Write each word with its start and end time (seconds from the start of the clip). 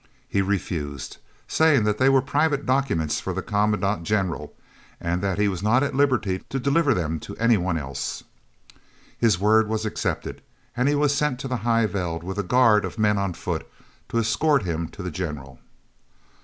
He 0.27 0.41
refused, 0.41 1.17
saying 1.47 1.83
that 1.83 1.99
they 1.99 2.09
were 2.09 2.23
private 2.23 2.65
documents 2.65 3.19
for 3.19 3.33
the 3.33 3.43
Commandant 3.43 4.01
General, 4.01 4.51
and 4.99 5.21
that 5.21 5.37
he 5.37 5.47
was 5.47 5.61
not 5.61 5.83
at 5.83 5.93
liberty 5.93 6.39
to 6.49 6.57
deliver 6.59 6.95
them 6.95 7.19
to 7.19 7.35
any 7.37 7.55
one 7.55 7.77
else. 7.77 8.23
His 9.15 9.37
word 9.39 9.67
was 9.67 9.85
accepted, 9.85 10.41
and 10.75 10.89
he 10.89 10.95
was 10.95 11.13
sent 11.13 11.39
to 11.41 11.47
the 11.47 11.57
High 11.57 11.85
Veld 11.85 12.23
with 12.23 12.39
a 12.39 12.41
guard 12.41 12.83
of 12.83 12.97
men 12.97 13.19
on 13.19 13.33
foot 13.35 13.67
to 14.09 14.17
escort 14.17 14.63
him 14.63 14.87
to 14.87 15.03
the 15.03 15.11
General. 15.11 15.59